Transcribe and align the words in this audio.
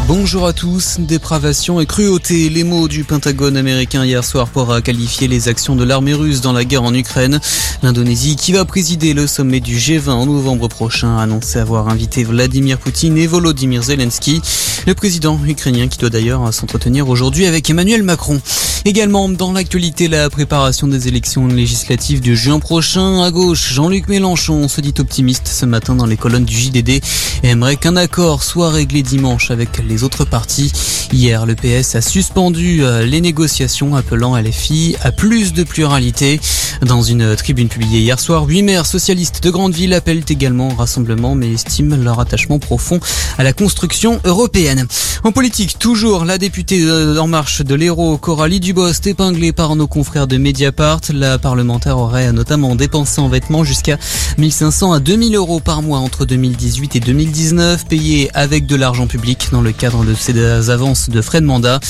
Bonjour 0.00 0.46
à 0.46 0.54
tous. 0.54 0.96
Dépravation 1.00 1.78
et 1.78 1.84
cruauté, 1.84 2.48
les 2.48 2.64
mots 2.64 2.88
du 2.88 3.04
Pentagone 3.04 3.58
américain 3.58 4.06
hier 4.06 4.24
soir 4.24 4.48
pour 4.48 4.80
qualifier 4.82 5.28
les 5.28 5.48
actions 5.48 5.76
de 5.76 5.84
l'armée 5.84 6.14
russe 6.14 6.40
dans 6.40 6.54
la 6.54 6.64
guerre 6.64 6.82
en 6.82 6.94
Ukraine. 6.94 7.40
L'Indonésie, 7.82 8.36
qui 8.36 8.52
va 8.52 8.64
présider 8.64 9.12
le 9.12 9.26
sommet 9.26 9.60
du 9.60 9.76
G20 9.76 10.08
en 10.08 10.26
novembre 10.26 10.68
prochain, 10.68 11.18
a 11.18 11.22
annoncé 11.22 11.58
avoir 11.58 11.90
invité 11.90 12.24
Vladimir 12.24 12.78
Poutine 12.78 13.18
et 13.18 13.26
Volodymyr 13.26 13.82
Zelensky, 13.82 14.40
le 14.86 14.94
président 14.94 15.38
ukrainien 15.44 15.88
qui 15.88 15.98
doit 15.98 16.10
d'ailleurs 16.10 16.54
s'entretenir 16.54 17.08
aujourd'hui 17.10 17.44
avec 17.44 17.68
Emmanuel 17.68 18.02
Macron. 18.02 18.40
Également 18.84 19.28
dans 19.28 19.52
l'actualité, 19.52 20.08
la 20.08 20.28
préparation 20.28 20.88
des 20.88 21.06
élections 21.06 21.46
législatives 21.46 22.20
du 22.20 22.34
juin 22.34 22.58
prochain. 22.58 23.22
À 23.22 23.30
gauche, 23.30 23.72
Jean-Luc 23.72 24.08
Mélenchon 24.08 24.66
se 24.66 24.80
dit 24.80 24.94
optimiste 24.98 25.46
ce 25.46 25.66
matin 25.66 25.94
dans 25.94 26.06
les 26.06 26.16
colonnes 26.16 26.44
du 26.44 26.56
JDD 26.56 26.88
et 26.88 27.00
aimerait 27.44 27.76
qu'un 27.76 27.94
accord 27.94 28.42
soit 28.42 28.70
réglé 28.70 29.02
dimanche 29.02 29.52
avec 29.52 29.81
les 29.86 30.02
autres 30.04 30.24
partis. 30.24 30.72
Hier, 31.12 31.44
le 31.44 31.54
PS 31.54 31.94
a 31.94 32.00
suspendu 32.00 32.82
euh, 32.82 33.04
les 33.04 33.20
négociations 33.20 33.94
appelant 33.94 34.34
LFI 34.34 34.96
à 35.02 35.12
plus 35.12 35.52
de 35.52 35.62
pluralité. 35.62 36.40
Dans 36.80 37.02
une 37.02 37.36
tribune 37.36 37.68
publiée 37.68 38.00
hier 38.00 38.18
soir, 38.18 38.46
huit 38.46 38.62
maires 38.62 38.86
socialistes 38.86 39.42
de 39.42 39.50
grandes 39.50 39.74
villes 39.74 39.92
appellent 39.92 40.24
également 40.30 40.68
au 40.68 40.74
rassemblement 40.74 41.34
mais 41.34 41.52
estiment 41.52 41.96
leur 41.96 42.18
attachement 42.18 42.58
profond 42.58 42.98
à 43.36 43.44
la 43.44 43.52
construction 43.52 44.20
européenne. 44.24 44.86
En 45.22 45.32
politique, 45.32 45.78
toujours 45.78 46.24
la 46.24 46.38
députée 46.38 46.84
En 47.18 47.28
Marche 47.28 47.62
de 47.62 47.74
l'Hérault, 47.74 48.16
Coralie 48.16 48.58
Dubost, 48.58 49.06
épinglée 49.06 49.52
par 49.52 49.76
nos 49.76 49.86
confrères 49.86 50.26
de 50.26 50.38
Mediapart. 50.38 51.00
La 51.12 51.38
parlementaire 51.38 51.98
aurait 51.98 52.32
notamment 52.32 52.74
dépensé 52.74 53.20
en 53.20 53.28
vêtements 53.28 53.62
jusqu'à 53.62 53.98
1500 54.38 54.94
à 54.94 54.98
2000 54.98 55.36
euros 55.36 55.60
par 55.60 55.82
mois 55.82 55.98
entre 55.98 56.24
2018 56.24 56.96
et 56.96 57.00
2019, 57.00 57.86
payés 57.86 58.30
avec 58.34 58.66
de 58.66 58.74
l'argent 58.74 59.06
public 59.06 59.50
dans 59.52 59.60
le 59.60 59.72
cadre 59.72 60.04
de 60.04 60.14
ces 60.14 60.70
avances 60.70 61.01
de 61.08 61.20
frais 61.20 61.40
de 61.40 61.46
mandat. 61.46 61.80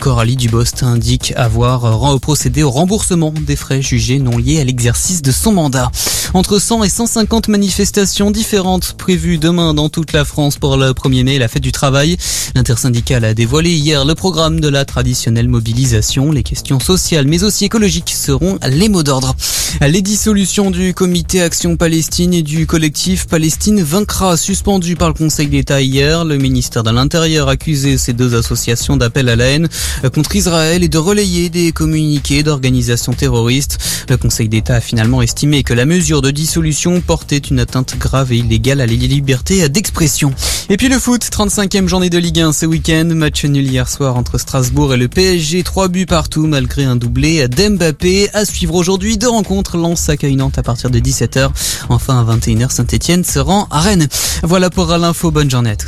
Coralie 0.00 0.36
Dubost 0.36 0.82
indique 0.82 1.32
avoir 1.36 2.20
procédé 2.20 2.62
au 2.62 2.70
remboursement 2.70 3.32
des 3.32 3.56
frais 3.56 3.82
jugés 3.82 4.18
non 4.18 4.38
liés 4.38 4.60
à 4.60 4.64
l'exercice 4.64 5.22
de 5.22 5.32
son 5.32 5.52
mandat. 5.52 5.90
Entre 6.34 6.58
100 6.58 6.84
et 6.84 6.88
150 6.88 7.48
manifestations 7.48 8.30
différentes 8.30 8.94
prévues 8.94 9.36
demain 9.36 9.74
dans 9.74 9.90
toute 9.90 10.12
la 10.12 10.24
France 10.24 10.56
pour 10.56 10.78
le 10.78 10.92
1er 10.92 11.24
mai, 11.24 11.38
la 11.38 11.48
fête 11.48 11.62
du 11.62 11.72
travail. 11.72 12.16
L'intersyndicale 12.54 13.24
a 13.26 13.34
dévoilé 13.34 13.70
hier 13.70 14.04
le 14.04 14.14
programme 14.14 14.60
de 14.60 14.68
la 14.68 14.86
traditionnelle 14.86 15.48
mobilisation. 15.48 16.32
Les 16.32 16.42
questions 16.42 16.80
sociales 16.80 17.26
mais 17.26 17.44
aussi 17.44 17.66
écologiques 17.66 18.14
seront 18.16 18.58
les 18.66 18.88
mots 18.88 19.02
d'ordre. 19.02 19.36
Les 19.80 20.02
dissolutions 20.02 20.70
du 20.70 20.94
comité 20.94 21.40
Action 21.40 21.76
Palestine 21.76 22.34
et 22.34 22.42
du 22.42 22.66
collectif 22.66 23.26
Palestine 23.26 23.82
vaincra 23.82 24.36
suspendu 24.36 24.96
par 24.96 25.08
le 25.08 25.14
Conseil 25.14 25.48
d'État 25.48 25.80
hier. 25.80 26.24
Le 26.24 26.36
ministère 26.36 26.82
de 26.82 26.90
l'Intérieur 26.90 27.48
a 27.48 27.52
accusé 27.52 27.96
ces 27.98 28.12
deux 28.12 28.34
associations 28.34 28.96
d'appel 28.96 29.28
à 29.28 29.36
la 29.36 29.46
haine 29.46 29.68
contre 30.14 30.36
Israël 30.36 30.84
et 30.84 30.88
de 30.88 30.98
relayer 30.98 31.48
des 31.48 31.72
communiqués 31.72 32.42
d'organisations 32.42 33.12
terroristes. 33.12 33.78
Le 34.08 34.16
Conseil 34.16 34.48
d'État 34.48 34.76
a 34.76 34.80
finalement 34.80 35.22
estimé 35.22 35.62
que 35.62 35.74
la 35.74 35.86
mesure 35.86 36.22
de 36.22 36.30
dissolution 36.30 37.00
portait 37.00 37.38
une 37.38 37.58
atteinte 37.58 37.96
grave 37.98 38.32
et 38.32 38.38
illégale 38.38 38.80
à 38.80 38.86
la 38.86 38.92
liberté 38.92 39.68
d'expression. 39.68 40.32
Et 40.68 40.76
puis 40.76 40.88
le 40.88 40.98
foot, 40.98 41.22
35e 41.22 41.88
journée 41.88 42.10
de 42.10 42.18
Ligue 42.18 42.40
1 42.40 42.52
ce 42.52 42.66
week-end. 42.66 43.08
Match 43.14 43.44
nul 43.44 43.66
hier 43.66 43.88
soir 43.88 44.16
entre 44.16 44.38
Strasbourg 44.38 44.94
et 44.94 44.96
le 44.96 45.08
PSG. 45.08 45.62
Trois 45.62 45.88
buts 45.88 46.06
partout 46.06 46.46
malgré 46.46 46.84
un 46.84 46.96
doublé 46.96 47.48
d'Mbappé. 47.48 48.28
À 48.32 48.44
suivre 48.44 48.74
aujourd'hui 48.74 49.18
deux 49.18 49.28
rencontres. 49.28 49.61
Lens 49.76 50.08
accueille 50.08 50.36
à 50.56 50.62
partir 50.62 50.90
de 50.90 50.98
17h. 50.98 51.50
Enfin 51.88 52.20
à 52.20 52.36
21h, 52.36 52.70
Saint-Etienne 52.70 53.24
se 53.24 53.38
rend 53.38 53.66
à 53.70 53.80
Rennes. 53.80 54.08
Voilà 54.42 54.70
pour 54.70 54.86
l'info. 54.96 55.30
Bonne 55.30 55.50
journée. 55.50 55.76